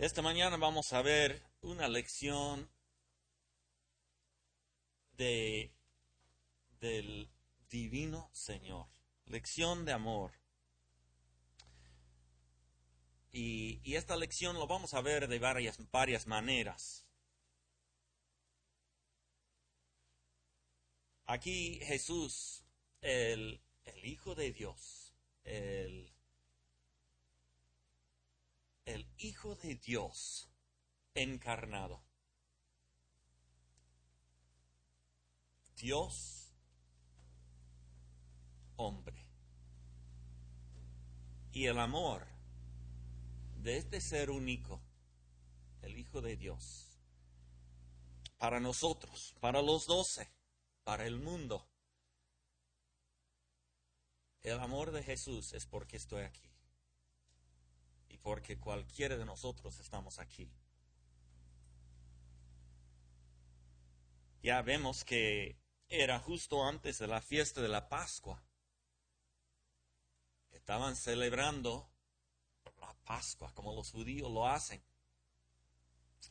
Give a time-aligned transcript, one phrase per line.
[0.00, 2.70] Esta mañana vamos a ver una lección
[5.12, 5.74] de,
[6.80, 7.30] del
[7.68, 8.86] divino Señor,
[9.26, 10.32] lección de amor.
[13.30, 17.06] Y, y, esta lección lo vamos a ver de varias, varias maneras.
[21.26, 22.64] Aquí Jesús,
[23.02, 25.14] el, el Hijo de Dios,
[25.44, 26.10] el,
[28.94, 30.48] el Hijo de Dios
[31.14, 32.02] encarnado.
[35.76, 36.52] Dios,
[38.76, 39.26] hombre.
[41.52, 42.26] Y el amor
[43.56, 44.82] de este ser único,
[45.82, 46.98] el Hijo de Dios,
[48.38, 50.30] para nosotros, para los doce,
[50.84, 51.66] para el mundo.
[54.42, 56.49] El amor de Jesús es porque estoy aquí
[58.22, 60.50] porque cualquiera de nosotros estamos aquí.
[64.42, 65.58] Ya vemos que
[65.88, 68.42] era justo antes de la fiesta de la Pascua.
[70.50, 71.90] Estaban celebrando
[72.80, 74.82] la Pascua como los judíos lo hacen.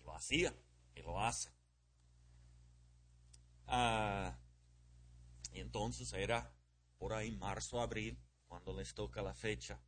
[0.04, 0.56] Lo hacían
[0.96, 1.54] y lo hacen.
[3.68, 4.36] Ah,
[5.54, 6.52] y entonces era
[6.98, 9.80] por ahí marzo, abril, cuando les toca la fecha.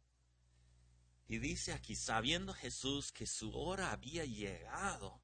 [1.32, 5.24] Y dice aquí, sabiendo Jesús que su hora había llegado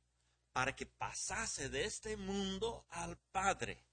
[0.54, 3.86] para que pasase de este mundo al Padre,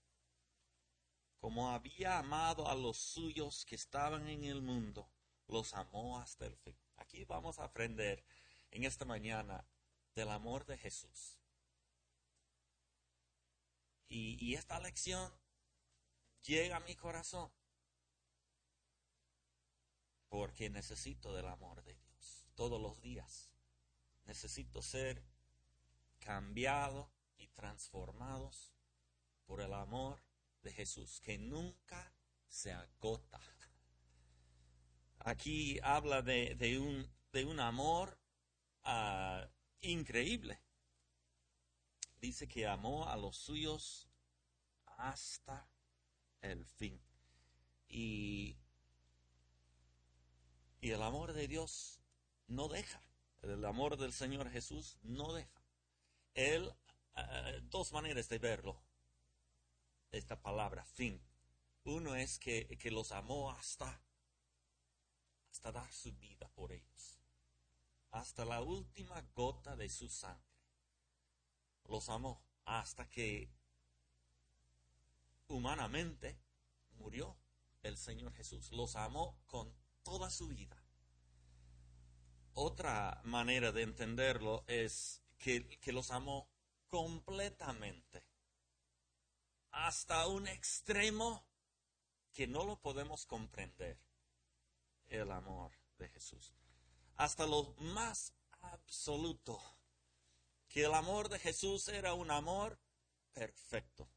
[1.40, 5.10] como había amado a los suyos que estaban en el mundo,
[5.48, 6.78] los amó hasta el fin.
[6.98, 8.24] Aquí vamos a aprender
[8.70, 9.66] en esta mañana
[10.14, 11.40] del amor de Jesús.
[14.06, 15.32] Y, esta lección
[16.42, 17.52] llega a mi corazón
[20.28, 22.03] porque necesito del amor de
[22.54, 23.50] todos los días.
[24.26, 25.22] Necesito ser
[26.18, 28.74] cambiado y transformados
[29.44, 30.22] por el amor
[30.62, 32.12] de Jesús que nunca
[32.48, 33.40] se agota.
[35.18, 38.18] Aquí habla de, un, de un, amor
[38.84, 39.46] uh,
[39.80, 40.60] increíble.
[42.20, 44.08] Dice que amó a los suyos
[44.86, 45.68] hasta
[46.40, 47.00] el fin.
[47.88, 48.56] Y,
[50.80, 52.03] y el amor de Dios
[52.46, 53.00] no deja.
[53.42, 55.62] El amor del Señor Jesús no deja.
[56.34, 56.72] Él,
[57.16, 58.80] uh, dos maneras de verlo,
[60.10, 61.20] esta palabra, fin.
[61.84, 64.00] Uno es que, que los amó hasta,
[65.50, 67.20] hasta dar su vida por ellos,
[68.10, 70.42] hasta la última gota de su sangre.
[71.84, 73.50] Los amó hasta que
[75.48, 76.38] humanamente
[76.92, 77.36] murió
[77.82, 78.72] el Señor Jesús.
[78.72, 79.72] Los amó con
[80.02, 80.83] toda su vida.
[82.54, 86.48] Otra manera de entenderlo es que, los amó
[86.86, 88.24] completamente,
[89.72, 91.44] hasta un extremo
[92.32, 93.98] que no lo podemos comprender,
[95.08, 96.54] el amor de Jesús.
[97.16, 98.32] Hasta lo más
[98.62, 99.60] absoluto,
[100.68, 102.78] que el amor de Jesús era un amor
[103.32, 104.08] perfecto.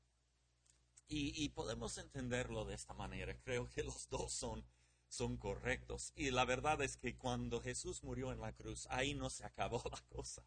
[1.07, 3.35] Y, y, podemos entenderlo de esta manera.
[3.41, 4.65] Creo que los dos son,
[5.07, 6.13] son correctos.
[6.15, 9.81] Y la verdad es que cuando Jesús murió en la cruz, ahí no se acabó
[9.91, 10.43] la cosa.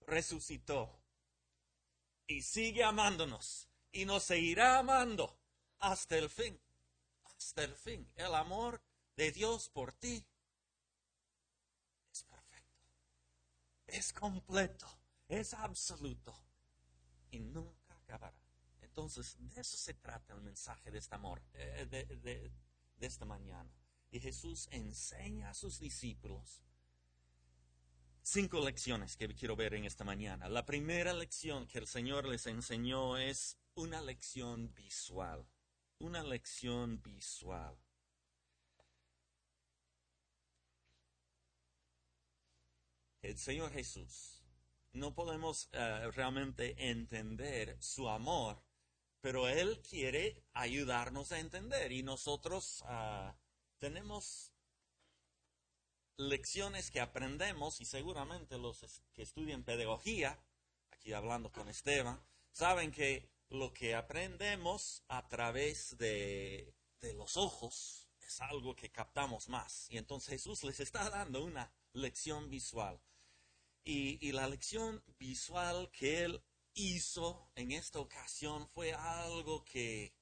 [0.00, 1.00] Resucitó.
[2.26, 3.68] Y sigue amándonos.
[3.92, 5.38] Y nos seguirá amando
[5.78, 6.60] hasta el fin.
[7.24, 8.10] Hasta el fin.
[8.16, 8.82] El amor
[9.16, 10.26] de Dios por ti
[12.12, 12.82] es perfecto.
[13.86, 14.86] Es completo.
[15.28, 16.34] Es absoluto.
[17.30, 18.36] Y nunca acabará.
[18.80, 22.50] Entonces, de eso se trata el mensaje de este amor, eh, de,
[22.98, 23.70] de, esta mañana.
[24.10, 26.62] Y Jesús enseña a sus discípulos
[28.26, 30.48] cinco lecciones que quiero ver en esta mañana.
[30.48, 35.46] La primera lección que el Señor les enseñó es una lección visual.
[35.98, 37.78] Una lección visual.
[43.22, 44.42] El Señor Jesús.
[44.92, 48.65] No podemos uh, realmente entender su amor
[49.20, 53.32] pero Él quiere ayudarnos a entender y nosotros uh,
[53.78, 54.52] tenemos
[56.16, 60.38] lecciones que aprendemos y seguramente los que estudian pedagogía,
[60.90, 62.20] aquí hablando con Esteban,
[62.52, 69.48] saben que lo que aprendemos a través de, de los ojos es algo que captamos
[69.48, 69.86] más.
[69.90, 73.00] Y entonces Jesús les está dando una lección visual.
[73.84, 76.42] Y, y la lección visual que Él
[76.76, 80.14] hizo en esta ocasión fue algo que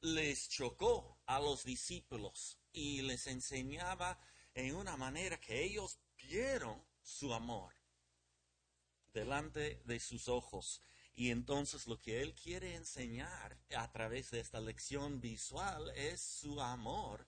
[0.00, 4.18] les chocó a los discípulos y les enseñaba
[4.54, 7.74] en una manera que ellos vieron su amor
[9.12, 10.80] delante de sus ojos.
[11.14, 16.60] Y entonces lo que Él quiere enseñar a través de esta lección visual es su
[16.60, 17.26] amor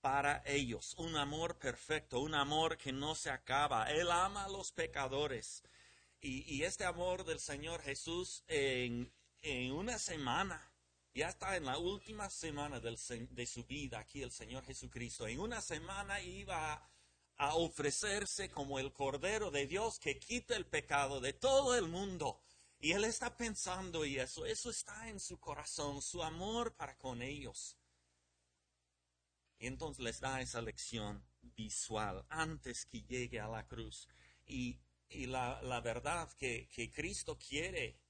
[0.00, 3.90] para ellos, un amor perfecto, un amor que no se acaba.
[3.92, 5.62] Él ama a los pecadores.
[6.24, 9.12] Y, este amor del Señor Jesús en,
[9.72, 10.72] una semana,
[11.12, 15.60] ya está en la última semana de su vida aquí el Señor Jesucristo, en una
[15.60, 16.90] semana iba a,
[17.38, 22.40] a ofrecerse como el Cordero de Dios que quita el pecado de todo el mundo.
[22.78, 27.20] Y él está pensando y eso, eso está en su corazón, su amor para con
[27.20, 27.76] ellos.
[29.58, 34.08] Y entonces les da esa lección visual antes que llegue a la cruz.
[34.46, 34.78] Y,
[35.26, 38.00] la, la, verdad que, Cristo quiere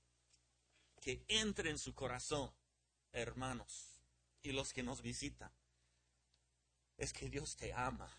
[1.00, 2.52] que entre en su corazón,
[3.12, 4.00] hermanos,
[4.43, 5.52] y los que nos visitan,
[6.96, 8.10] es que Dios te ama.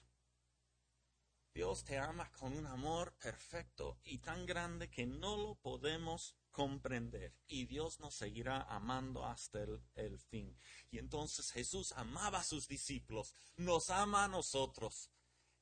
[1.54, 7.36] Dios te ama con un amor perfecto y tan grande que no lo podemos comprender
[7.48, 9.64] y Dios nos seguirá amando hasta
[9.96, 10.58] el, fin.
[10.90, 15.10] Y entonces Jesús amaba a sus discípulos, nos ama a nosotros.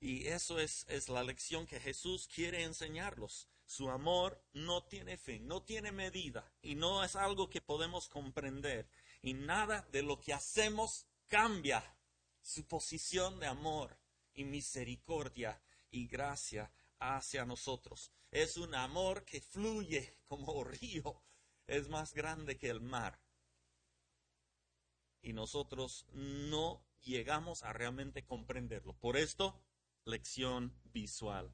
[0.02, 3.48] Y eso es, es la lección que Jesús quiere enseñarlos.
[3.66, 8.90] Su amor no tiene fin, no tiene medida y no es algo que podemos comprender.
[9.22, 11.96] Y nada de lo que hacemos cambia
[12.42, 13.96] su posición de amor
[14.34, 15.62] y misericordia
[15.92, 18.12] y gracia hacia nosotros.
[18.32, 21.22] Es un amor que fluye como río,
[21.68, 23.20] es más grande que el mar.
[25.22, 28.94] Y nosotros no llegamos a realmente comprenderlo.
[28.94, 29.62] Por esto,
[30.06, 31.54] lección visual.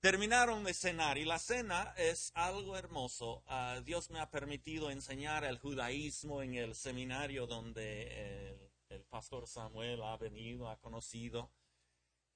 [0.00, 3.42] Terminaron de cenar y la cena es algo hermoso.
[3.46, 10.02] Ah, Dios me ha permitido enseñar el judaísmo en el seminario donde el, pastor Samuel
[10.02, 11.50] ha venido, ha conocido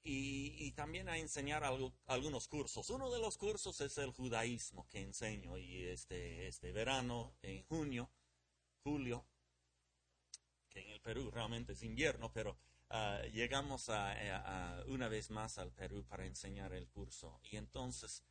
[0.02, 1.62] y, también a enseñar
[2.06, 2.90] algunos cursos.
[2.90, 8.10] Uno de los cursos es el judaísmo que enseño y este, este verano, en junio,
[8.82, 9.24] julio,
[10.68, 12.58] que en el Perú realmente es invierno, pero
[12.92, 17.40] ah, llegamos a, una vez más al Perú para enseñar el curso.
[17.50, 18.22] Y entonces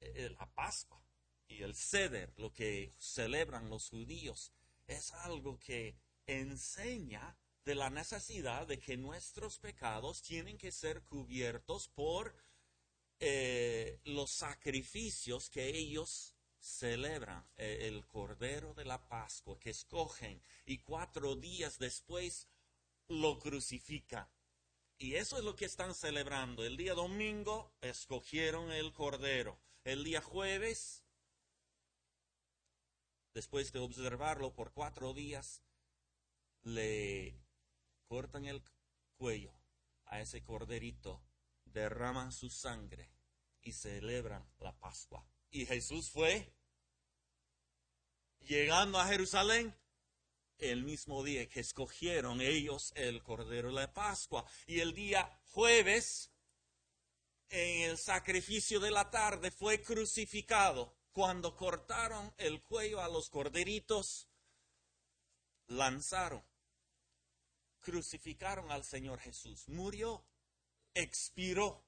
[0.00, 1.02] eh, la Pascua
[1.48, 4.52] y el Seder, lo que celebran los judíos,
[4.86, 11.88] es algo que enseña de la necesidad de que nuestros pecados tienen que ser cubiertos
[11.88, 12.34] por
[13.20, 20.78] eh, los sacrificios que ellos celebran, eh, el Cordero de la Pascua que escogen y
[20.78, 22.48] cuatro días después
[23.08, 24.28] lo crucifican.
[24.98, 26.64] Y eso es lo que están celebrando.
[26.64, 29.60] El día domingo escogieron el Cordero.
[29.84, 31.04] El día jueves,
[33.32, 35.62] después de observarlo por cuatro días,
[36.62, 37.40] le
[38.06, 38.62] cortan el
[39.16, 39.54] cuello
[40.06, 41.22] a ese corderito,
[41.64, 43.10] derraman su sangre
[43.62, 45.24] y celebran la Pascua.
[45.50, 46.52] Y Jesús fue
[48.40, 49.74] llegando a Jerusalén
[50.58, 54.44] el mismo día que escogieron ellos el cordero de la Pascua.
[54.66, 56.30] Y el día jueves,
[57.48, 60.96] en el sacrificio de la tarde, fue crucificado.
[61.12, 64.28] Cuando cortaron el cuello a los corderitos,
[65.66, 66.42] lanzaron
[67.88, 69.66] crucificaron al Señor Jesús.
[69.68, 70.22] Murió,
[70.92, 71.86] expiró.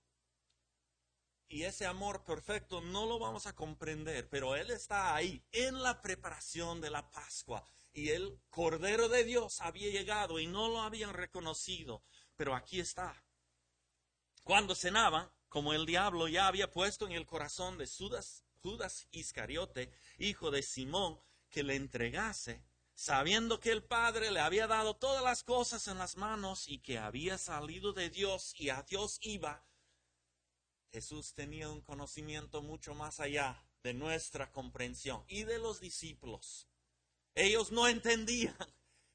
[1.46, 6.00] Y ese amor perfecto no lo vamos a comprender, pero Él está ahí en la
[6.00, 7.62] preparación de la Pascua.
[7.92, 12.04] Y el Cordero de Dios había llegado y no lo habían reconocido,
[12.36, 13.24] pero aquí está.
[14.44, 19.92] Cuando cenaba, como el diablo ya había puesto en el corazón de Judas, Judas Iscariote,
[20.18, 21.20] hijo de Simón,
[21.50, 26.16] que le entregase, sabiendo que el Padre le había dado todas las cosas en las
[26.16, 29.66] manos y que había salido de Dios y a Dios iba,
[30.92, 36.69] Jesús tenía un conocimiento mucho más allá de nuestra comprensión y de los discípulos.
[37.34, 38.56] Ellos no entendían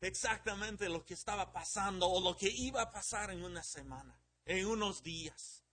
[0.01, 4.65] exactamente lo que estaba pasando o lo que iba a pasar en una semana, en
[4.67, 5.63] unos días.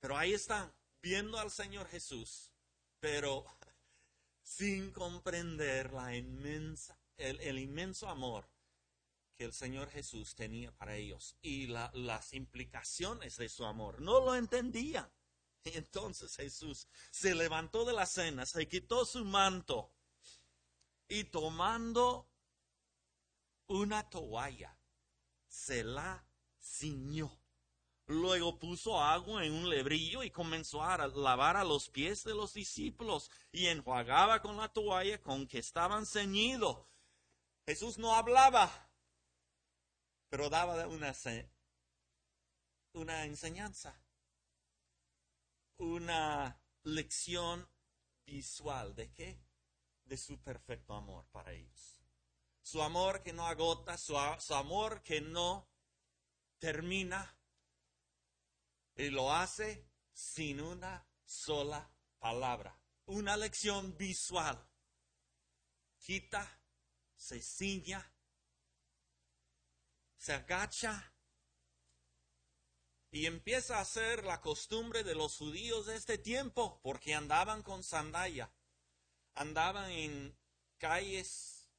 [0.00, 2.52] Pero ahí están, viendo al Señor Jesús,
[3.00, 3.44] pero
[4.42, 8.48] sin comprender la inmensa el, inmenso amor
[9.36, 14.00] que el Señor Jesús tenía para ellos y las implicaciones de su amor.
[14.00, 15.08] No lo entendían.
[15.64, 19.92] Entonces Jesús se levantó de la cena, se quitó su manto
[21.08, 22.28] y tomando
[23.66, 24.76] una toalla,
[25.48, 26.24] se la
[26.60, 27.30] ciñó.
[28.06, 32.54] Luego puso agua en un lebrillo y comenzó a lavar a los pies de los
[32.54, 36.88] discípulos y enjuagaba con la toalla con que estaban ceñidos
[37.68, 38.90] Jesús no hablaba,
[40.30, 41.14] pero daba una,
[42.94, 44.00] una enseñanza,
[45.76, 47.68] una lección
[48.24, 49.38] visual de qué?
[50.08, 52.00] De su perfecto amor para ellos.
[52.62, 55.68] Su amor que no agota, su, su amor que no
[56.58, 57.38] termina
[58.96, 62.80] y lo hace sin una sola palabra.
[63.06, 64.66] Una lección visual.
[65.98, 66.60] Quita,
[67.14, 68.10] se ciña,
[70.16, 71.12] se agacha
[73.10, 77.82] y empieza a ser la costumbre de los judíos de este tiempo, porque andaban con
[77.82, 78.50] sandalia,
[79.38, 80.36] andaban en
[80.78, 81.70] calles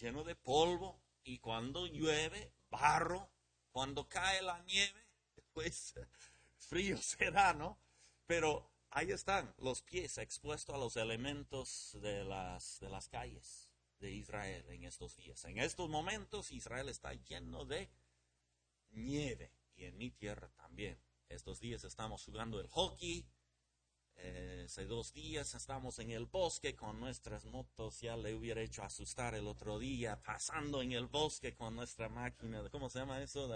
[0.00, 3.30] lleno de polvo y cuando llueve, barro,
[3.70, 5.06] cuando cae la nieve,
[5.52, 5.94] pues
[6.58, 7.78] frío será, ¿no?
[8.26, 14.10] Pero ahí están los pies expuestos a los elementos de las, de las calles de
[14.10, 15.44] Israel en estos días.
[15.44, 17.88] En estos momentos Israel está lleno de
[18.90, 21.00] nieve y en mi tierra también.
[21.28, 23.26] Estos días estamos jugando el hockey.
[24.20, 28.00] Eh, hace dos días estamos en el bosque con nuestras motos.
[28.00, 32.68] Ya le hubiera hecho asustar el otro día pasando en el bosque con nuestra máquina.
[32.70, 33.48] ¿Cómo se llama eso?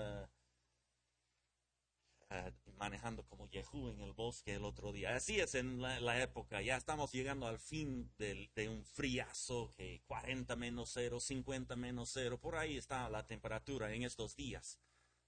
[2.30, 5.14] Eh, manejando como Yehú en el bosque el otro día.
[5.14, 6.62] Así es en la, época.
[6.62, 12.40] Ya estamos llegando al fin de, un friazo que 40 menos 0, 50 menos 0.
[12.40, 14.78] Por ahí está la temperatura en estos días.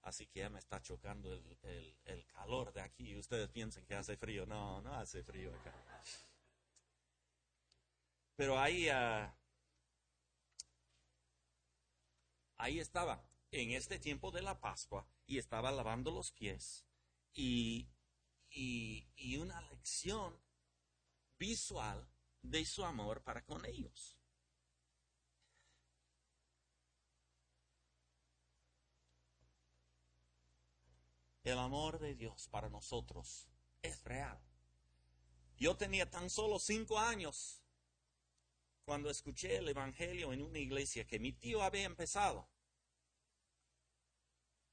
[0.05, 3.15] Así que ya me está chocando el, calor de aquí.
[3.15, 4.45] Ustedes piensan que hace frío.
[4.45, 5.73] No, no hace frío acá.
[8.35, 9.35] Pero ahí, ah,
[12.57, 16.85] ahí estaba, en este tiempo de la Pascua, y estaba lavando los pies.
[17.33, 17.89] Y,
[18.51, 20.39] y, y una lección
[21.39, 22.07] visual
[22.43, 24.19] de su amor para con ellos.
[31.45, 33.47] El amor de Dios para nosotros
[33.81, 34.39] es real.
[35.57, 37.61] Yo tenía tan solo cinco años
[38.83, 42.49] cuando escuché el Evangelio en una iglesia que mi tío había empezado.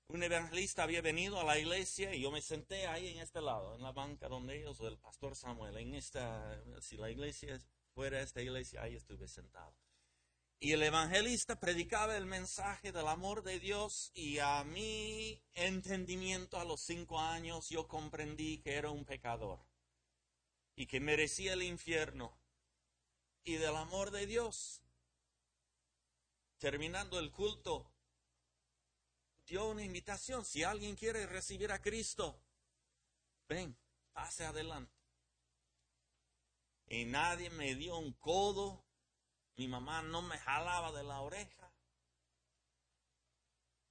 [0.09, 3.75] Un evangelista había venido a la iglesia y yo me senté ahí en este lado,
[3.75, 7.59] en la banca donde ellos, el pastor Samuel, en esta, si la iglesia
[7.95, 9.75] fuera esta iglesia, ahí estuve sentado.
[10.65, 16.65] Y el evangelista predicaba el mensaje del amor de Dios y a mi entendimiento a
[16.65, 19.59] los cinco años yo comprendí que era un pecador
[20.77, 22.39] y que merecía el infierno
[23.43, 24.81] y del amor de Dios.
[26.59, 27.91] Terminando el culto,
[29.45, 30.45] dio una invitación.
[30.45, 32.41] Si alguien quiere recibir a Cristo,
[33.49, 33.77] ven,
[34.13, 34.95] pase adelante.
[36.87, 38.85] Y nadie me dio un codo
[39.57, 41.73] mi mamá no me jalaba de la oreja.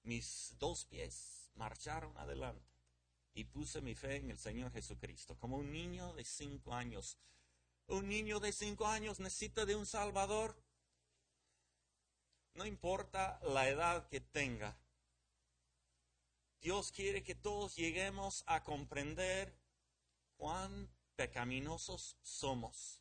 [0.03, 2.71] Mis dos pies marcharon adelante
[3.33, 5.37] y puse mi fe en el Señor Jesucristo.
[5.37, 7.17] Como un niño de cinco años.
[7.87, 10.61] Un niño de cinco años necesita de un Salvador.
[12.55, 14.77] No importa la edad que tenga.
[16.59, 19.55] Dios quiere que todos lleguemos a comprender
[20.37, 23.00] cuán pecaminosos somos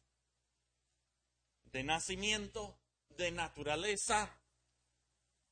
[1.73, 2.79] de nacimiento,
[3.11, 4.37] de naturaleza,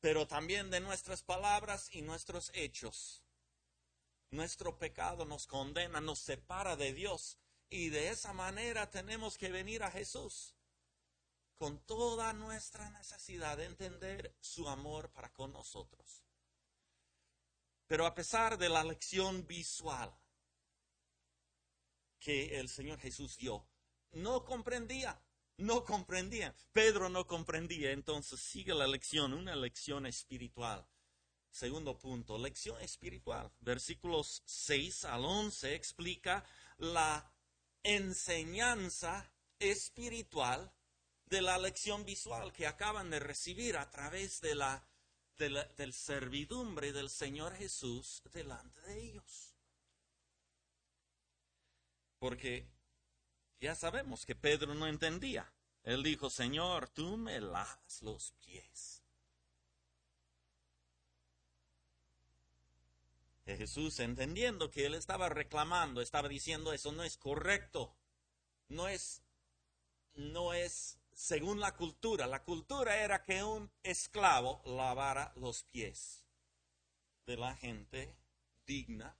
[0.00, 3.22] pero también de nuestras palabras y nuestros hechos.
[4.30, 7.38] Nuestro pecado nos condena, nos separa de Dios
[7.70, 10.54] y de esa manera tenemos que venir a Jesús
[11.56, 16.24] con toda nuestra necesidad de entender su amor para con nosotros.
[17.86, 20.14] Pero a pesar de la lección visual
[22.20, 23.66] que el Señor Jesús dio,
[24.12, 25.20] no comprendía
[25.58, 26.54] no comprendía.
[26.72, 30.86] Pedro no comprendía, entonces sigue la lección, una lección espiritual.
[31.50, 33.50] Segundo punto, lección espiritual.
[33.60, 36.44] Versículos 6 al 11 explica
[36.78, 37.32] la
[37.82, 40.72] enseñanza espiritual
[41.26, 44.86] de la lección visual que acaban de recibir a través de la,
[45.36, 49.54] del servidumbre del Señor Jesús delante de ellos.
[52.18, 52.68] Porque
[53.60, 55.52] ya sabemos que Pedro no entendía.
[55.82, 59.02] Él dijo, Señor, tú me lavas los pies.
[63.56, 67.96] Jesús, entendiendo que él estaba reclamando, estaba diciendo, eso no es correcto.
[68.68, 69.22] No es,
[70.14, 72.26] no es según la cultura.
[72.26, 76.24] La cultura era que un esclavo lavara los pies
[77.26, 78.14] de la gente
[78.66, 79.16] digna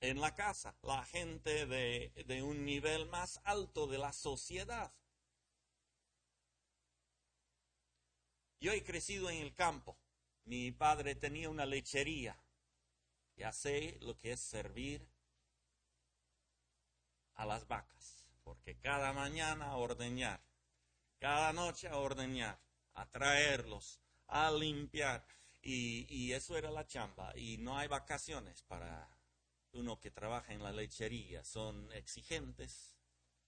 [0.00, 4.92] en la casa, la gente de, un nivel más alto de la sociedad.
[8.60, 9.96] Yo he crecido en el campo.
[10.44, 12.36] Mi padre tenía una lechería.
[13.36, 15.06] Ya sé lo que es servir
[17.34, 20.42] a las vacas, porque cada mañana a ordeñar,
[21.18, 22.58] cada noche a ordeñar,
[22.94, 25.26] a traerlos, a limpiar.
[25.62, 27.32] Y, y eso era la chamba.
[27.36, 29.08] Y no hay vacaciones para
[29.72, 31.44] uno que trabaja en la lechería.
[31.44, 32.96] Son exigentes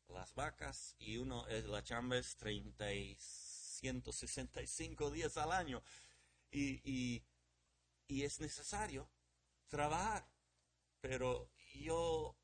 [0.09, 5.83] las vacas y uno, la chamba es 30 y 165 días al año.
[6.50, 7.25] Y, y,
[8.07, 9.09] y es necesario
[9.69, 10.29] trabajar.
[11.00, 12.37] Pero yo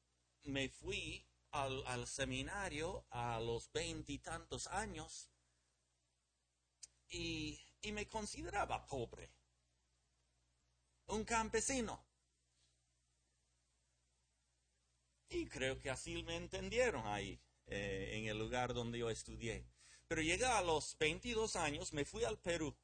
[0.45, 5.31] me fui al, al seminario a los veintitantos años
[7.09, 9.31] y, y me consideraba pobre,
[11.07, 12.08] un campesino.
[15.31, 19.67] Y creo que así me entendieron ahí, eh, en el lugar donde yo estudié.
[20.07, 22.75] Pero llegué a los 22 años, me fui al Perú.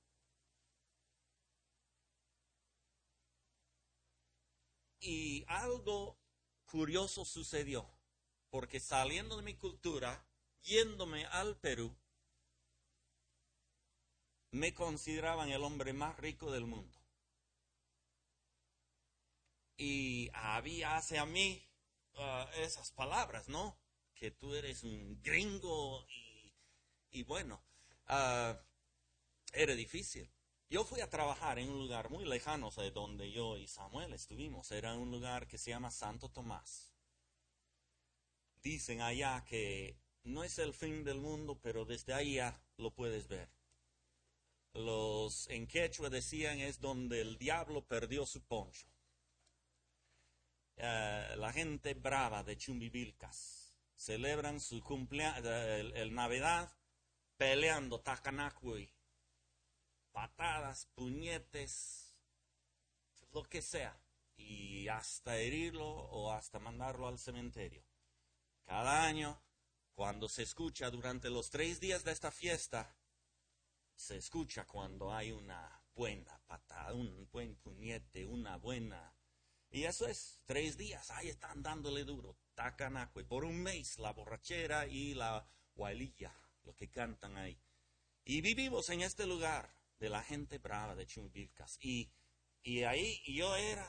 [5.00, 6.18] Y algo
[6.64, 7.88] curioso sucedió,
[8.50, 10.26] porque saliendo de mi cultura,
[10.62, 11.96] yéndome al Perú,
[14.50, 16.98] me consideraban el hombre más rico del mundo.
[19.76, 21.62] Y había hacia mí
[22.16, 23.78] uh, esas palabras, ¿no?
[24.14, 26.06] Que tú eres un gringo
[27.10, 27.62] y, bueno,
[28.08, 28.56] uh,
[29.52, 30.30] era difícil.
[30.68, 34.70] Yo fui a trabajar en un lugar muy lejano de donde yo y Samuel estuvimos.
[34.72, 36.92] Era un lugar que se llama Santo Tomás.
[38.62, 43.50] Dicen allá que no es el fin del mundo, pero desde allá lo puedes ver.
[44.72, 48.88] Los en quechua decían es donde el diablo perdió su poncho.
[50.76, 53.74] Eh, la gente brava de Chumbivilcas.
[53.96, 56.70] Celebran su cumpleaños, el, el, Navidad,
[57.36, 58.92] peleando tacanacui
[60.14, 62.14] patadas, puñetes,
[63.32, 64.00] lo que sea,
[64.36, 67.84] y hasta herirlo o hasta mandarlo al cementerio.
[68.64, 69.42] Cada año,
[69.92, 72.96] cuando se escucha durante los tres días de esta fiesta,
[73.96, 79.13] se escucha cuando hay una buena patada, un buen puñete, una buena...
[79.74, 82.36] Y eso es tres días, ahí están dándole duro,
[83.16, 86.32] y por un mes la borrachera y la guaililla,
[86.62, 87.60] lo que cantan ahí.
[88.24, 91.76] Y vivimos en este lugar, de la gente brava de Chumbilcas.
[91.80, 92.08] Y,
[92.62, 93.84] y ahí yo era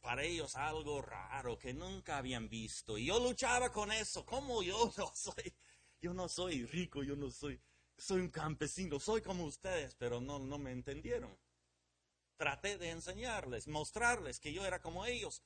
[0.00, 2.96] para ellos algo raro que nunca habían visto.
[2.96, 4.24] Y yo luchaba con eso.
[4.24, 5.54] ¿Cómo yo no soy?
[6.00, 7.60] Yo no soy rico, yo no soy,
[7.98, 11.36] soy un campesino, soy como ustedes, pero no, no me entendieron.
[12.36, 15.42] Traté de enseñarles, mostrarles que yo era como ellos.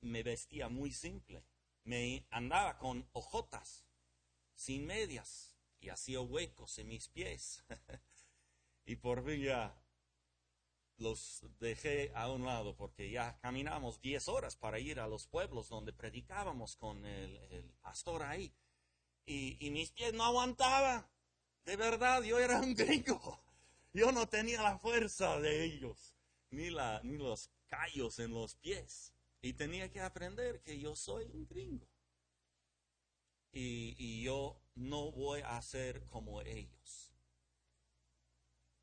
[0.00, 1.44] Me vestía muy simple.
[1.84, 3.84] Me andaba con ojotas,
[4.54, 7.64] sin medias, y hacía huecos en mis pies.
[8.86, 9.82] y por fin ya
[10.96, 15.68] los dejé a un lado porque ya caminamos 10 horas para ir a los pueblos
[15.68, 18.54] donde predicábamos con el, pastor ahí.
[19.26, 21.06] Y, y, mis pies no aguantaban.
[21.64, 23.40] De verdad, yo era un gringo.
[23.92, 26.14] Yo no tenía la fuerza de ellos,
[26.50, 29.12] ni, los callos en los pies.
[29.40, 31.86] Y tenía que aprender que yo soy un gringo.
[33.52, 37.12] Y, yo no voy a ser como ellos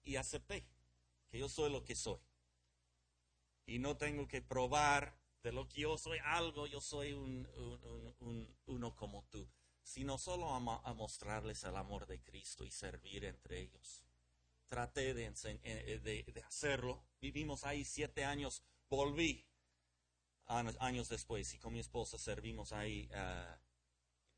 [0.09, 0.67] y acepté
[1.29, 2.19] que yo soy lo que soy.
[3.67, 7.47] Y no tengo que probar de lo que yo soy algo, yo soy un,
[8.65, 9.47] uno como tú,
[9.83, 10.59] sino solo a,
[10.95, 14.08] mostrarles el amor de Cristo y servir entre ellos.
[14.69, 15.99] Traté de, eh,
[16.33, 19.45] de, hacerlo, vivimos ahí siete años, volví
[20.45, 23.59] años después y con mi esposa servimos ahí ah,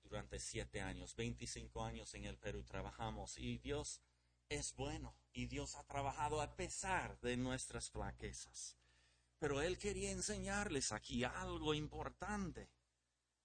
[0.04, 4.02] durante siete años, 25 años en el Perú trabajamos y Dios
[4.50, 8.78] es bueno y Dios ha trabajado a pesar de nuestras flaquezas.
[9.40, 12.70] Pero Él quería enseñarles aquí algo importante.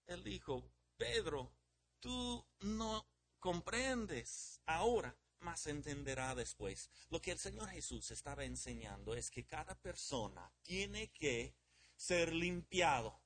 [0.07, 1.53] Él dijo, Pedro,
[2.01, 5.17] tú no comprendes ahora,
[5.47, 6.91] más entenderá después.
[7.11, 11.55] Lo que el Señor Jesús estaba enseñando es que cada persona tiene que
[11.97, 13.21] ser limpiado.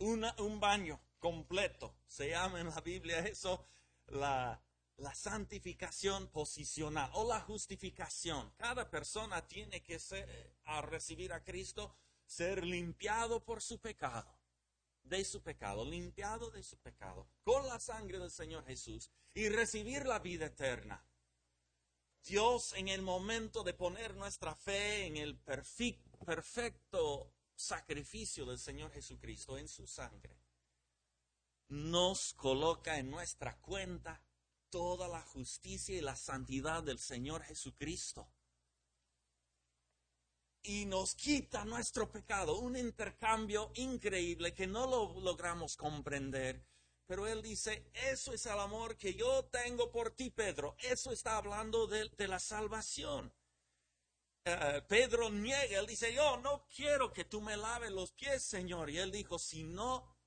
[0.00, 3.64] un baño completo, se llama en la Biblia eso
[4.06, 4.62] la
[4.98, 8.52] la santificación posicional o la justificación.
[8.56, 11.96] Cada persona tiene que ser, a recibir a Cristo,
[12.26, 14.28] ser limpiado por su pecado,
[15.04, 20.06] de su pecado, limpiado de su pecado, con la sangre del Señor Jesús y recibir
[20.06, 21.04] la vida eterna.
[22.24, 29.56] Dios en el momento de poner nuestra fe en el perfecto sacrificio del Señor Jesucristo
[29.56, 30.38] en su sangre,
[31.68, 34.22] nos coloca en nuestra cuenta
[34.70, 38.30] toda la justicia y la santidad del Señor Jesucristo.
[40.68, 42.58] y nos quita nuestro pecado.
[42.58, 46.62] Un intercambio increíble que no lo logramos comprender.
[47.08, 50.76] Pero él dice, eso es el amor que yo tengo por ti, Pedro.
[50.78, 53.32] Eso está hablando de, la salvación.
[54.44, 58.90] Eh, Pedro niega, él dice, yo no quiero que tú me laves los pies, Señor.
[58.90, 60.18] Y él dijo, si no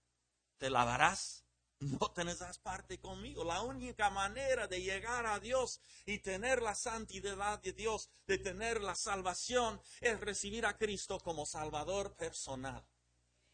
[0.58, 1.46] te lavarás,
[1.82, 3.44] no tendrás parte conmigo.
[3.44, 8.82] La única manera de llegar a Dios y tener la santidad de Dios, de tener
[8.82, 12.84] la salvación, es recibir a Cristo como Salvador personal.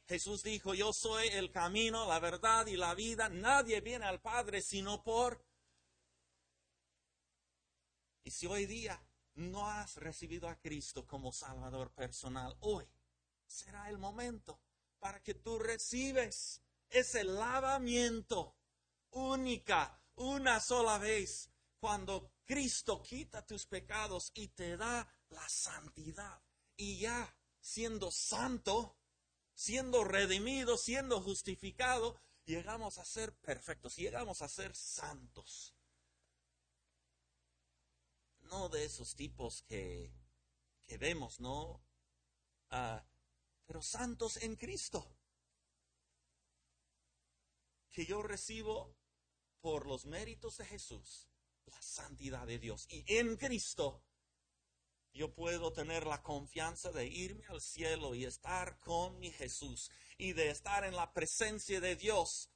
[0.07, 3.27] Jesús dijo, yo soy el camino, la verdad y la vida.
[3.27, 5.43] Nadie viene al Padre sino por...
[8.23, 9.01] Y si hoy día
[9.35, 12.87] no has recibido a Cristo como Salvador personal, hoy
[13.45, 14.59] será el momento
[14.99, 18.55] para que tú recibes es el lavamiento
[19.11, 26.41] única, una sola vez, cuando Cristo quita tus pecados y te da la santidad.
[26.75, 28.97] Y ya siendo santo,
[29.57, 32.15] siendo redimido, siendo justificado,
[32.45, 35.75] llegamos a ser perfectos, llegamos a ser santos.
[38.41, 40.13] No de esos tipos que,
[40.85, 41.83] que vemos, ¿no?
[42.69, 43.03] Ah,
[43.65, 45.11] pero santos en Cristo
[47.89, 48.95] que yo recibo
[49.59, 51.27] por los méritos de Jesús,
[51.65, 52.85] la santidad de Dios.
[52.91, 54.03] Y en Cristo
[55.13, 60.33] yo puedo tener la confianza de irme al cielo y estar con mi Jesús y
[60.33, 62.49] de estar en la presencia de Dios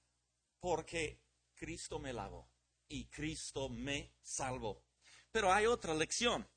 [0.60, 1.20] porque
[1.56, 2.50] Cristo me lavó
[2.88, 4.84] y Cristo me salvó.
[5.32, 6.48] Pero hay otra lección.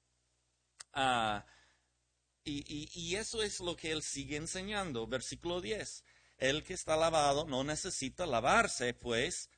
[0.92, 1.46] Ah,
[2.44, 5.06] y, y, eso es lo que él sigue enseñando.
[5.06, 6.04] Versículo 10
[6.38, 9.50] el que está lavado no necesita lavarse, pues,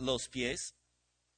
[0.00, 0.74] los pies,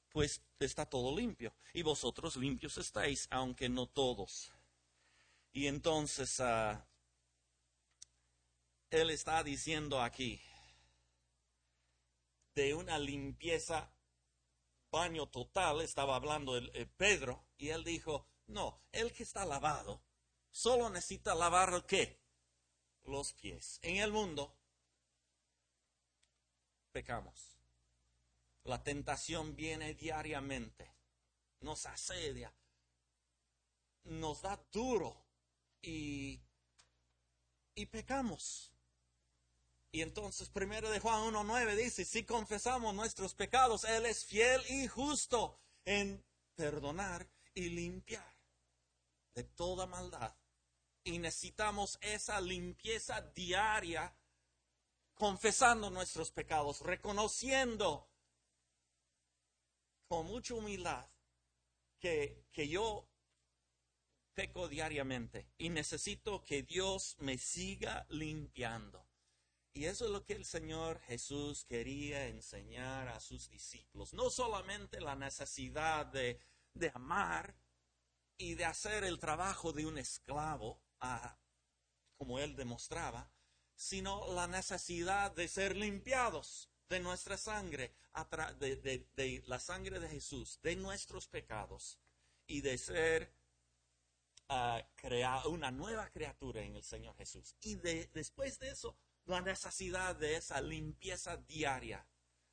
[0.09, 1.53] pues está todo limpio.
[1.73, 4.51] Y vosotros limpios estáis, aunque no todos.
[5.51, 6.87] Y entonces, ah,
[8.89, 10.41] él está diciendo aquí
[12.55, 13.91] de una limpieza,
[14.91, 20.03] baño total, estaba hablando el, Pedro, y él dijo, no, el que está lavado
[20.51, 22.21] solo necesita lavar qué?
[23.03, 23.79] Los pies.
[23.81, 24.55] En el mundo
[26.91, 27.52] pecamos.
[28.63, 30.95] La tentación viene diariamente,
[31.59, 32.53] nos asedia,
[34.05, 35.25] nos da duro
[35.81, 36.39] y,
[37.75, 38.71] y pecamos.
[39.91, 44.87] Y entonces, primero de Juan 1.9 dice, si confesamos nuestros pecados, Él es fiel y
[44.87, 48.33] justo en perdonar y limpiar
[49.35, 50.35] de toda maldad.
[51.03, 54.15] Y necesitamos esa limpieza diaria
[55.13, 58.09] confesando nuestros pecados, reconociendo
[60.07, 61.09] con mucha humildad
[61.99, 63.07] que, que yo
[64.33, 69.07] peco diariamente y necesito que Dios me siga limpiando.
[69.73, 74.13] Y eso es lo que el Señor Jesús quería enseñar a sus discípulos.
[74.13, 76.39] No solamente la necesidad de,
[76.73, 77.55] de amar
[78.37, 81.39] y de hacer el trabajo de un esclavo, ah,
[82.17, 83.31] como él demostraba,
[83.75, 87.95] sino la necesidad de ser limpiados de nuestra sangre,
[88.59, 91.99] de, la sangre de Jesús, de nuestros pecados
[92.45, 93.33] y de ser
[94.49, 97.55] uh, una nueva criatura en el Señor Jesús.
[97.61, 98.95] Y después de eso,
[99.25, 102.05] la necesidad de esa limpieza diaria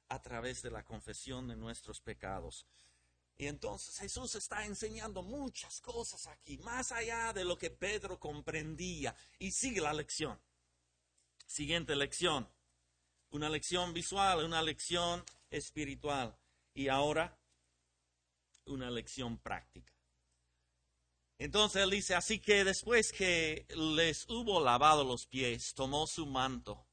[0.09, 2.67] a través de la confesión de nuestros pecados.
[3.37, 9.15] Y entonces Jesús está enseñando muchas cosas aquí, más allá de lo que Pedro comprendía.
[9.39, 10.39] Y sigue la lección.
[11.47, 12.49] Siguiente lección.
[13.31, 16.37] Una lección visual, una lección espiritual.
[16.75, 17.39] Y ahora,
[18.67, 19.93] una lección práctica.
[21.39, 26.87] Entonces él dice, así que después que les hubo lavado los pies, tomó su manto,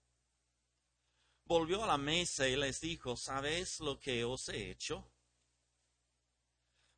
[1.44, 5.06] volvió a la mesa y les dijo, ¿sabéis lo que os he hecho?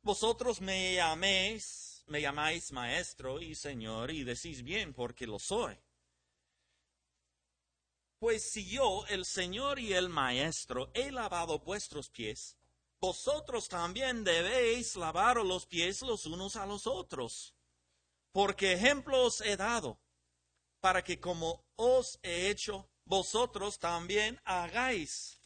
[0.02, 5.76] Vosotros me llaméis, me llamáis maestro y señor y decís bien porque lo soy.
[8.20, 12.54] Pues si yo, el Señor y el Maestro, he lavado vuestros pies,
[13.00, 17.54] vosotros también debéis lavar los pies los unos a los otros.
[18.30, 19.98] Porque ejemplo os he dado,
[20.80, 25.40] para que como os he hecho, vosotros también hagáis.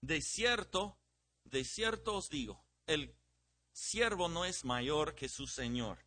[0.00, 0.96] De cierto,
[1.44, 3.14] de cierto os digo, el
[3.74, 5.98] siervo no es mayor que su Señor,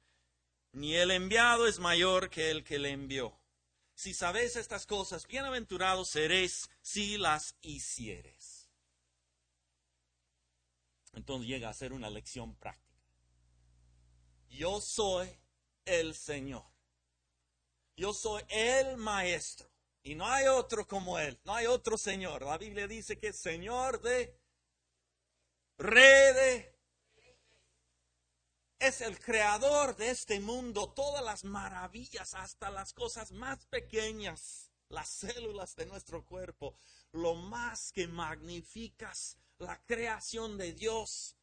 [0.71, 3.39] ni el enviado es mayor que el que le envió
[3.97, 8.69] si sabéis estas cosas, bienaventurados seréis si las hicieres.
[11.13, 13.01] Entonces llega a ser una lección práctica.
[14.49, 15.27] yo soy
[15.83, 16.63] el Señor.
[17.95, 19.67] Yo soy el Maestro.
[20.03, 22.43] Y no hay otro como Él, no hay otro Señor.
[22.43, 24.39] La Biblia dice que es Señor de,
[25.79, 26.76] Rey de,
[28.79, 35.09] es el creador de este mundo, todas las maravillas, hasta las cosas más pequeñas, las
[35.09, 36.77] células de nuestro cuerpo,
[37.11, 41.35] lo más que magnificas la creación de Dios,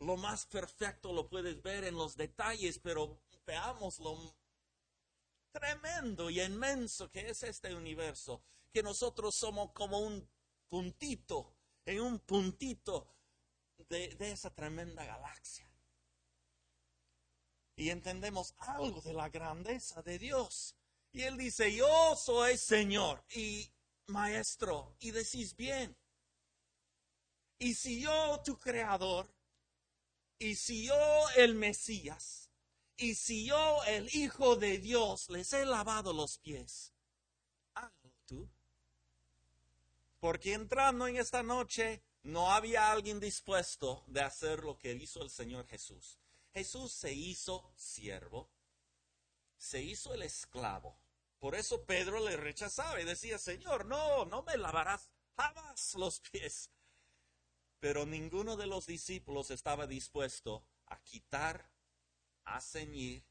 [0.00, 4.34] lo más perfecto lo puedes ver en los detalles, pero veamos lo
[5.52, 8.42] tremendo y inmenso que es este universo,
[8.72, 10.28] que nosotros somos como un
[10.68, 13.14] puntito, en un puntito
[13.88, 15.69] de, esa tremenda galaxia.
[17.80, 20.76] Y entendemos algo de la grandeza de Dios.
[21.14, 23.72] Y Él dice, yo soy Señor y
[24.08, 24.94] Maestro.
[25.00, 25.96] Y decís bien.
[27.58, 29.34] Y si yo, tu Creador,
[30.38, 32.50] y si yo, el Mesías,
[32.98, 36.92] y si yo, el Hijo de Dios, les he lavado los pies,
[37.72, 38.46] hágalo tú.
[40.18, 45.30] Porque entrando en esta noche, no había alguien dispuesto de hacer lo que hizo el
[45.30, 46.19] Señor Jesús.
[46.52, 48.50] Jesús se hizo siervo,
[49.56, 50.98] se hizo el esclavo.
[51.38, 56.70] Por eso Pedro le rechazaba y decía, Señor, no, no me lavarás jamás los pies.
[57.78, 61.70] Pero ninguno de los discípulos estaba dispuesto a quitar
[62.44, 63.24] a ceñir,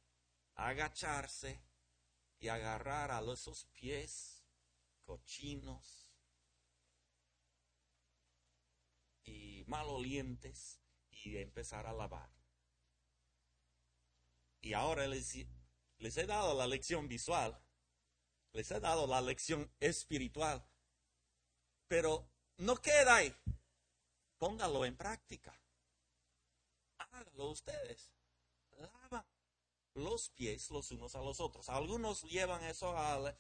[0.55, 1.61] a agacharse
[2.39, 4.43] y agarrar a esos pies
[5.03, 6.13] cochinos
[9.23, 10.79] y malolientes
[11.11, 12.38] y empezar a lavar.
[14.61, 15.37] Y ahora les,
[15.97, 17.59] les he dado la lección visual,
[18.53, 20.65] les he dado la lección espiritual,
[21.87, 23.35] pero no queda ahí.
[24.37, 25.53] Póngalo en práctica.
[26.97, 28.11] Hágalo ustedes
[28.79, 29.25] lavan
[29.95, 31.69] los pies los unos a los otros.
[31.69, 33.35] Algunos llevan eso a,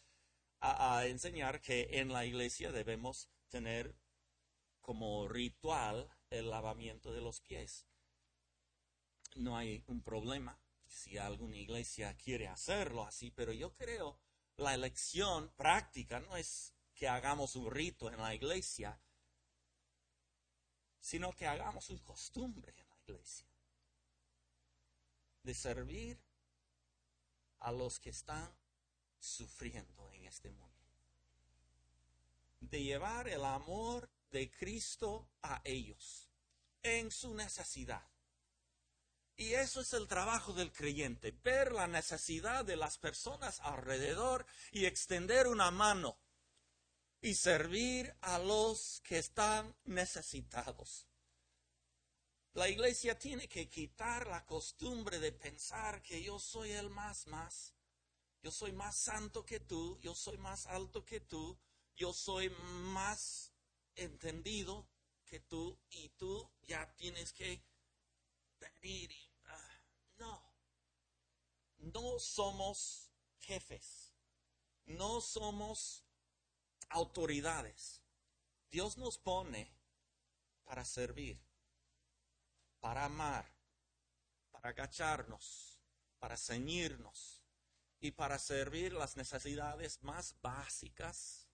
[0.59, 3.95] a, enseñar que en la iglesia debemos tener
[4.81, 7.85] como ritual el lavamiento de los pies.
[9.35, 10.59] No hay un problema
[10.99, 14.19] si alguna iglesia quiere hacerlo así, pero yo creo
[14.57, 18.99] la elección práctica no es que hagamos un rito en la iglesia,
[20.99, 23.47] sino que hagamos una costumbre en la iglesia
[25.43, 26.21] de servir
[27.59, 28.53] a los que están
[29.19, 30.67] sufriendo en este mundo.
[32.59, 36.27] De llevar el amor de Cristo a ellos
[36.83, 38.08] en su necesidad.
[39.39, 44.85] Y eso es el trabajo del creyente, ver la necesidad de las personas alrededor y
[44.85, 46.19] extender una mano
[47.21, 51.07] y servir a los que están necesitados.
[52.51, 57.73] La iglesia tiene que quitar la costumbre de pensar que yo soy el más más.
[58.43, 61.57] Yo soy más santo que tú, yo soy más alto que tú,
[61.95, 63.53] yo soy más
[63.95, 64.89] entendido
[65.23, 67.63] que tú y tú ya tienes que
[68.81, 69.09] venir.
[69.11, 69.28] Ah,
[70.19, 70.43] no,
[71.77, 74.13] no somos jefes,
[74.85, 76.05] no somos
[76.89, 78.01] autoridades.
[78.69, 79.71] Dios nos pone
[80.63, 81.41] para servir
[82.79, 83.45] para amar,
[84.51, 85.79] para agacharnos,
[86.17, 87.43] para ceñirnos
[87.99, 91.47] y para servir las necesidades más básicas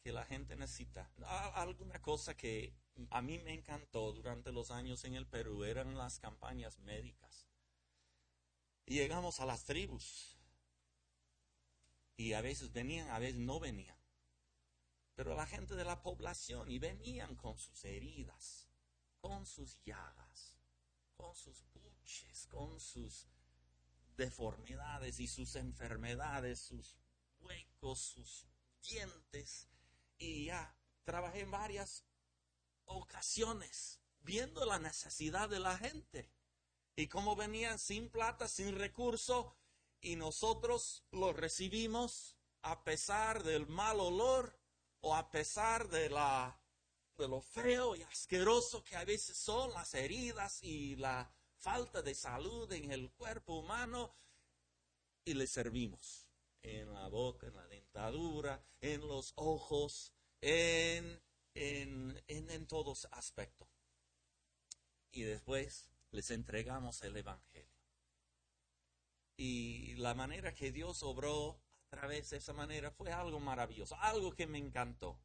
[0.00, 1.10] que la gente necesita.
[1.54, 2.74] Alguna cosa que
[3.10, 7.46] a mí me encantó durante los años en el Perú eran las campañas médicas.
[8.86, 10.36] Llegamos a las tribus.
[12.16, 13.98] Y a veces venían, a veces no venían.
[15.14, 18.66] Pero la gente de la población y venían con sus heridas
[19.26, 20.54] con sus llagas,
[21.16, 23.26] con sus buches, con sus
[24.16, 26.96] deformidades y sus enfermedades, sus
[27.40, 28.46] huecos, sus
[28.82, 29.68] dientes.
[30.16, 32.04] Y ya trabajé en varias
[32.86, 36.30] ocasiones viendo la necesidad de la gente
[36.96, 39.56] y cómo venían sin plata, sin recurso,
[40.00, 44.58] y nosotros los recibimos a pesar del mal olor
[45.00, 46.60] o a pesar de la
[47.16, 52.14] de lo feo y asqueroso que a veces son las heridas y la falta de
[52.14, 54.14] salud en el cuerpo humano
[55.24, 56.28] y le servimos
[56.62, 61.22] en la boca, en la dentadura, en los ojos, en,
[61.56, 63.68] en, en, todos aspectos.
[65.10, 67.66] Y después les entregamos el Evangelio.
[69.36, 74.32] Y la manera que Dios obró a través de esa manera fue algo maravilloso, algo
[74.34, 75.18] que me encantó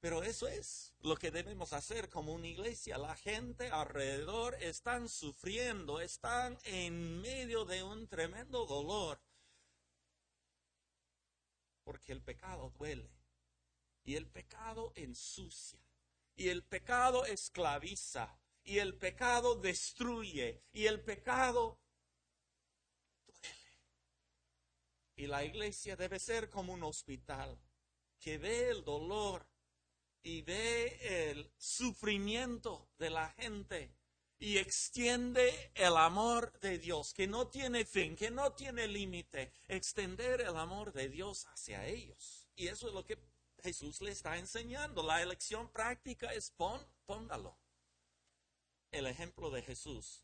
[0.00, 2.98] Pero eso es lo que debemos hacer como una iglesia.
[2.98, 9.18] La gente alrededor están sufriendo, están en medio de un tremendo dolor.
[11.82, 13.15] Porque el pecado duele.
[14.06, 15.80] Y el pecado ensucia.
[16.36, 18.38] Y el pecado esclaviza.
[18.64, 20.62] Y el pecado destruye.
[20.72, 21.80] Y el pecado
[23.26, 23.54] duele.
[25.16, 27.58] Y la iglesia debe ser como un hospital
[28.20, 29.46] que ve el dolor
[30.22, 33.92] y ve el sufrimiento de la gente
[34.38, 40.42] y extiende el amor de Dios, que no tiene fin, que no tiene límite, extender
[40.42, 42.48] el amor de Dios hacia ellos.
[42.54, 43.18] Y eso es lo que
[43.66, 45.02] Jesús le está enseñando.
[45.02, 47.58] La elección práctica es pon, póngalo.
[48.92, 50.22] El ejemplo de Jesús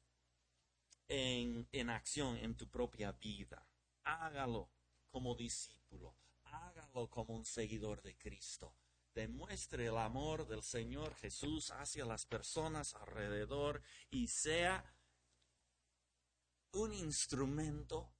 [1.08, 3.66] en, en acción en tu propia vida.
[4.04, 4.70] Hágalo
[5.10, 8.72] como discípulo, hágalo como un seguidor de Cristo
[9.12, 14.94] demuestre el amor del Señor Jesús hacia las personas alrededor y sea
[16.72, 18.10] un instrumento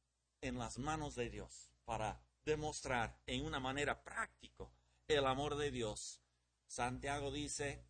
[0.42, 4.68] en las manos de Dios para demostrar en una manera práctica
[5.08, 6.20] el amor de Dios.
[6.66, 7.84] Santiago dice,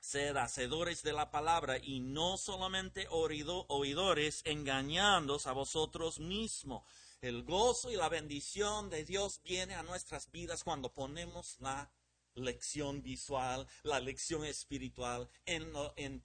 [0.00, 6.84] sed hacedores de la palabra y no solamente oidores, engañándoos a vosotros mismos.
[7.20, 11.90] El gozo y la bendición de Dios viene a nuestras vidas cuando ponemos la
[12.34, 16.22] lección visual, la lección espiritual en, en,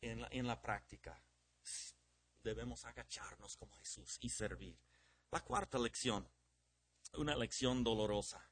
[0.00, 1.22] en, la, práctica.
[2.42, 4.76] Debemos agacharnos como Jesús y servir.
[5.30, 6.28] La cuarta lección,
[7.14, 8.51] una lección dolorosa.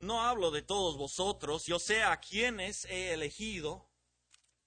[0.00, 3.88] No hablo de todos vosotros, yo sé a quienes he elegido,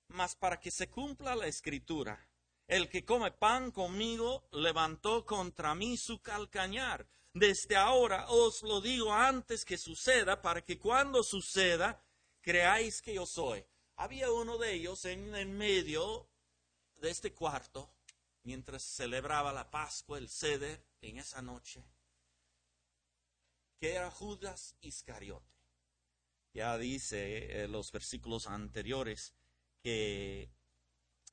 [0.08, 2.28] mas para que se cumpla la escritura.
[2.68, 9.14] El que come pan conmigo levantó contra mí su calcañar desde ahora os lo digo
[9.14, 12.04] antes que suceda, para que cuando suceda,
[12.42, 13.66] creáis que yo soy.
[13.96, 16.28] Había uno de ellos en, en medio
[16.96, 17.90] de este cuarto,
[18.44, 21.84] mientras celebraba la Pascua, el ceder, en esa noche,
[23.82, 25.52] que era Judas Iscariote.
[26.54, 29.34] Ya dice en los versículos anteriores
[29.82, 30.52] que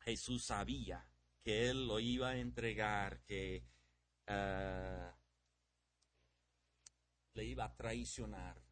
[0.01, 1.07] Jesús sabía
[1.45, 3.67] que él lo iba a entregar, que
[4.29, 5.15] ah,
[7.35, 8.63] le iba a traicionar.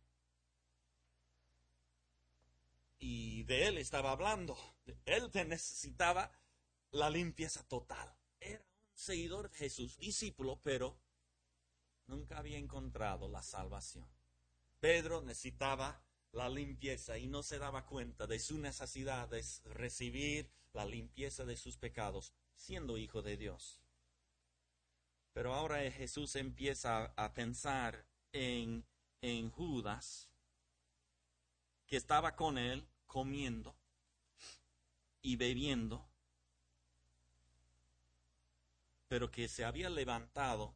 [2.99, 4.57] Y de él estaba hablando.
[5.05, 6.33] Él necesitaba
[6.93, 8.17] la limpieza total.
[8.41, 10.99] Era un seguidor de Jesús, discípulo, pero
[12.07, 14.09] nunca había encontrado la salvación.
[14.81, 20.85] Pedro necesitaba la limpieza y no se daba cuenta de su necesidad de recibir la
[20.85, 23.81] limpieza de sus pecados, siendo hijo de Dios.
[25.33, 28.85] Pero ahora Jesús empieza a pensar en,
[29.21, 30.29] en Judas,
[31.87, 33.77] que estaba con él comiendo
[35.23, 36.07] y bebiendo,
[39.09, 40.75] pero que se había levantado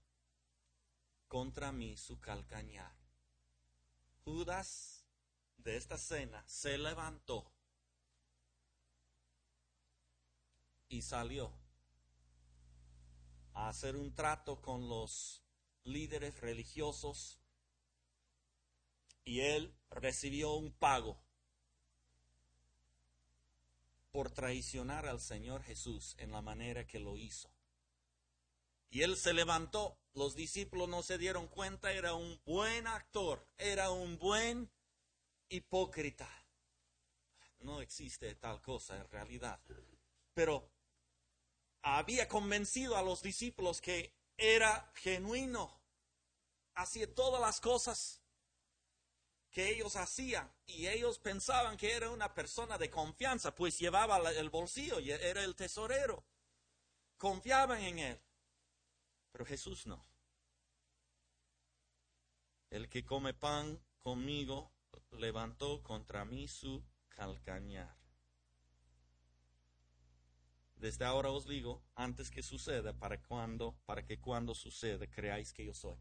[1.30, 2.92] contra mí su calcañar.
[4.24, 5.06] Judas
[5.58, 7.52] de esta cena se levantó
[10.88, 11.52] y salió
[13.52, 15.44] a hacer un trato con los
[15.84, 17.38] líderes religiosos
[19.24, 21.22] y él recibió un pago
[24.10, 27.52] por traicionar al Señor Jesús en la manera que lo hizo.
[28.90, 33.90] Y él se levantó, los discípulos no se dieron cuenta, era un buen actor, era
[33.90, 34.70] un buen
[35.48, 36.28] hipócrita.
[37.60, 39.60] No existe tal cosa en realidad.
[40.34, 40.72] Pero
[41.82, 45.80] había convencido a los discípulos que era genuino,
[46.74, 48.20] hacía todas las cosas
[49.50, 54.50] que ellos hacían y ellos pensaban que era una persona de confianza, pues llevaba el
[54.50, 56.24] bolsillo y era el tesorero.
[57.18, 58.20] Confiaban en él.
[59.32, 60.04] Pero Jesús no.
[62.70, 64.72] El que come pan conmigo
[65.12, 67.96] levantó contra mí su calcañar.
[70.76, 75.66] Desde ahora os digo, antes que suceda, para cuando, para que cuando suceda creáis que
[75.66, 75.98] yo soy.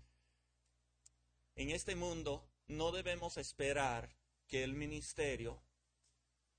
[1.56, 4.16] En este mundo no debemos esperar
[4.48, 5.62] que el ministerio,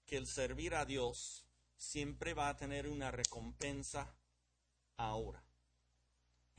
[0.04, 1.46] que el servir a Dios,
[1.76, 4.14] siempre va a tener una recompensa
[4.98, 5.42] ahora.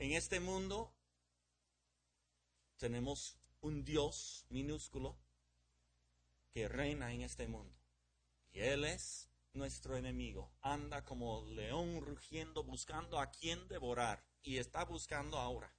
[0.02, 0.92] En este mundo
[2.76, 5.16] tenemos un Dios minúsculo
[6.50, 7.78] que reina en este mundo.
[8.50, 10.52] Y Él es nuestro enemigo.
[10.60, 14.26] Anda como león rugiendo buscando a quien devorar.
[14.42, 15.72] Y está buscando ahora.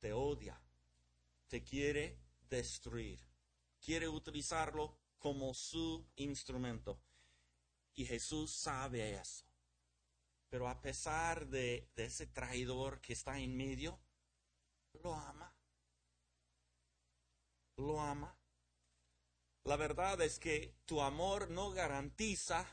[0.00, 0.60] Te odia,
[1.46, 2.18] te quiere
[2.48, 3.24] destruir.
[3.78, 7.00] Quiere utilizarlo como su instrumento.
[7.94, 9.49] Y Jesús sabe eso.
[10.50, 14.00] Pero a pesar de, ese traidor que está en medio,
[15.02, 15.54] lo ama.
[17.76, 18.36] Lo ama.
[19.62, 22.66] La verdad es que tu amor no garantiza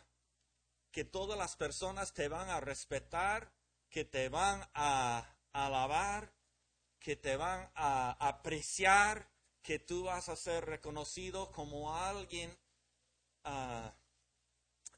[0.91, 3.53] que todas las personas te van a respetar,
[3.89, 6.34] que te van a alabar,
[6.99, 9.30] que te van a apreciar,
[9.61, 12.57] que tú vas a ser reconocido como alguien
[13.43, 13.93] ah,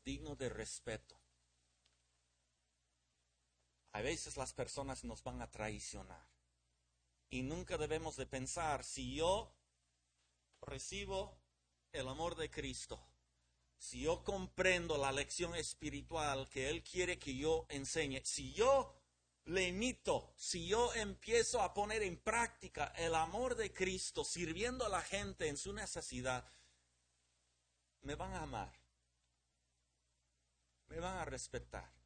[0.06, 1.20] digno de respeto.
[4.00, 6.26] A veces las personas nos van a traicionar.
[7.30, 9.54] Y nunca debemos de pensar, si yo
[10.62, 11.38] recibo
[11.92, 12.98] el amor de Cristo,
[13.78, 18.96] si yo comprendo la lección espiritual que Él quiere que yo enseñe, si yo
[19.44, 24.90] le imito, si yo empiezo a poner en práctica el amor de Cristo, sirviendo a
[24.90, 26.50] la gente en su necesidad,
[28.04, 28.72] me van a amar,
[30.88, 31.99] me van a respetar.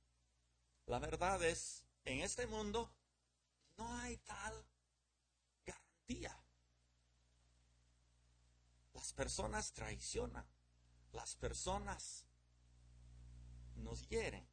[0.86, 2.94] La verdad es, en este mundo
[3.78, 4.66] no hay tal
[5.66, 6.38] garantía.
[8.94, 10.46] Las personas traicionan,
[11.12, 12.26] las personas
[13.76, 14.48] nos hieren.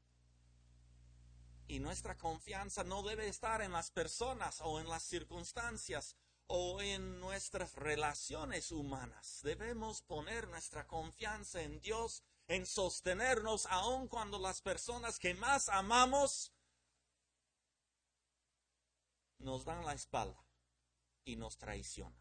[1.67, 6.17] Y nuestra confianza no debe estar en las personas o en las circunstancias
[6.49, 9.41] o en nuestras relaciones humanas.
[9.45, 16.53] Debemos poner nuestra confianza en Dios, en sostenernos aun cuando las personas que más amamos
[19.39, 20.45] nos dan la espalda
[21.25, 22.21] y nos traicionan.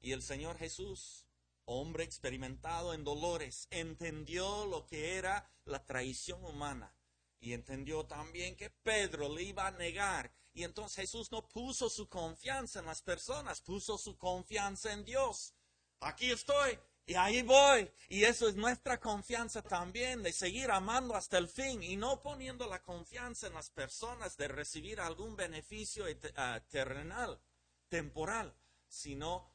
[0.00, 1.28] Y el Señor Jesús,
[1.64, 6.92] hombre experimentado en dolores, entendió lo que era la traición humana
[7.38, 10.34] y entendió también que Pedro le iba a negar.
[10.52, 15.54] Y entonces Jesús no puso su confianza en las personas, puso su confianza en Dios.
[16.00, 17.90] Aquí estoy y ahí voy.
[18.10, 22.68] Y eso es nuestra confianza también, de seguir amando hasta el fin y no poniendo
[22.68, 26.04] la confianza en las personas de recibir algún beneficio
[26.36, 27.40] ah, terrenal,
[27.88, 28.54] temporal,
[28.86, 29.50] sino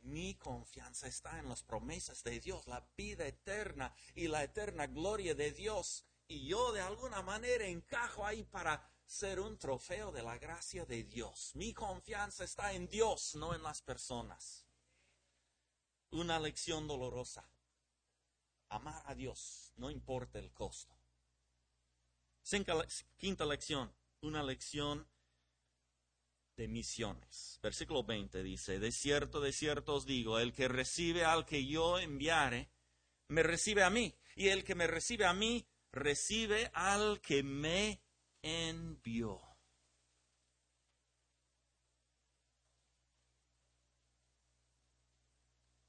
[0.00, 5.34] mi confianza está en las promesas de Dios, la vida eterna y la eterna gloria
[5.34, 10.38] de Dios y yo de alguna manera encajo ahí para ser un trofeo de la
[10.38, 11.52] gracia de Dios.
[11.54, 14.65] Mi confianza está en Dios, no en las personas.
[16.10, 17.48] Una lección dolorosa.
[18.68, 20.96] Amar a Dios, no importa el costo.
[23.16, 25.08] Quinta lección, una lección
[26.56, 27.58] de misiones.
[27.62, 31.98] Versículo 20 dice, de cierto, de cierto os digo, el que recibe al que yo
[31.98, 32.70] enviare,
[33.28, 38.00] me recibe a mí, y el que me recibe a mí, recibe al que me
[38.42, 39.55] envió.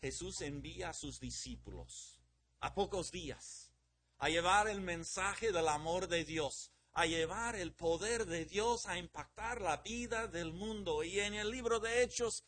[0.08, 2.22] Jesús envía a sus discípulos
[2.62, 3.74] a pocos días
[4.20, 8.98] a llevar el mensaje del amor de Dios, a llevar el poder de Dios a
[8.98, 11.04] impactar la vida del mundo.
[11.04, 12.46] Y en el libro de Hechos,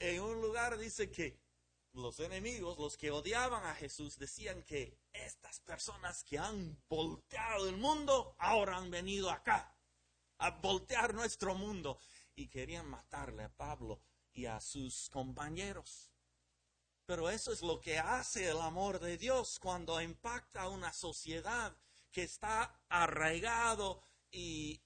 [0.00, 1.38] en un lugar dice que
[1.92, 7.76] los enemigos, los que odiaban a Jesús, decían que estas personas que han volteado el
[7.76, 9.78] mundo, ahora han venido acá
[10.38, 12.00] a voltear nuestro mundo
[12.34, 14.00] y querían matarle a Pablo
[14.32, 16.10] y a sus compañeros.
[17.06, 21.76] Pero eso es lo que hace el amor de Dios cuando impacta a una sociedad
[22.10, 24.80] que está arraigado y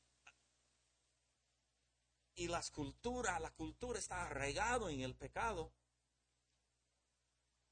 [2.37, 5.75] y las culturas, la cultura está arraigado en el pecado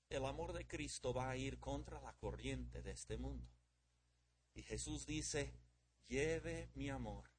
[0.09, 3.47] el amor de Cristo va a ir contra la corriente de este mundo.
[4.55, 5.53] Y Jesús dice,
[6.07, 7.31] lleve mi amor,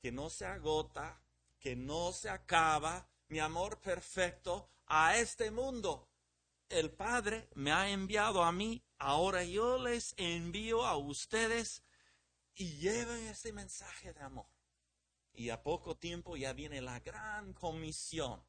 [0.00, 1.22] que no se agota,
[1.58, 6.08] que no se acaba, mi amor perfecto a este mundo.
[6.68, 11.82] El Padre me ha enviado a mí, ahora yo les envío a ustedes
[12.54, 14.46] y lleven este mensaje de amor.
[15.32, 18.44] Y a poco tiempo ya viene la gran comisión.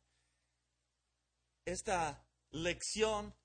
[1.66, 3.36] Esta lección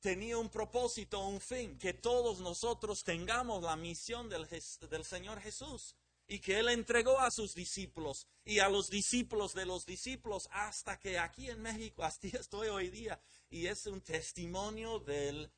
[0.00, 5.94] tenía un propósito, un fin, que todos nosotros tengamos la misión del, del, Señor Jesús
[6.30, 10.96] y que Él entregó a sus discípulos y a los discípulos de los discípulos hasta
[10.96, 13.20] que aquí en México, hasta estoy hoy día,
[13.50, 15.50] y es un testimonio de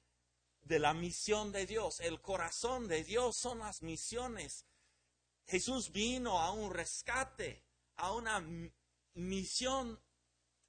[0.79, 2.01] la misión de Dios.
[2.01, 4.65] El corazón de Dios son las misiones.
[5.47, 7.63] Jesús vino a un rescate,
[7.97, 8.43] a una
[9.13, 10.01] misión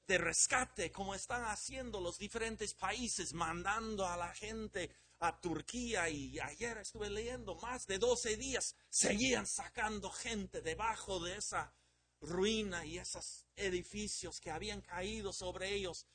[0.05, 4.93] de rescate, como están haciendo los diferentes países, mandando a la gente
[5.23, 11.37] a Turquía y ayer estuve leyendo más de 12 días, seguían sacando gente debajo de
[11.37, 11.73] esa
[12.19, 16.07] ruina y esos edificios que habían caído sobre ellos.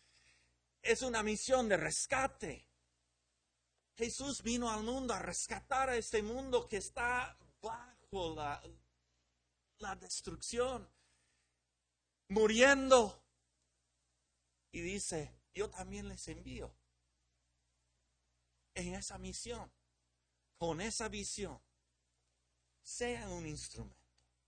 [0.83, 2.69] Es una misión de rescate.
[3.97, 8.63] Jesús vino al mundo a rescatar a este mundo que está bajo la,
[9.79, 10.87] la destrucción,
[12.29, 13.25] muriendo.
[14.71, 16.78] Y dice, yo también les envío
[18.79, 19.73] en esa misión,
[20.57, 21.61] con esa visión.
[22.81, 23.99] Sean un instrumento.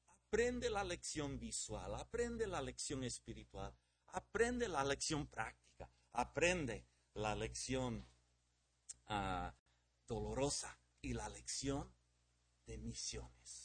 [0.07, 3.77] Aprende la lección visual, aprende la lección espiritual,
[4.07, 8.09] aprende la lección práctica, aprende la lección
[9.09, 9.53] ah,
[10.07, 11.93] dolorosa y la lección
[12.67, 13.51] de misiones.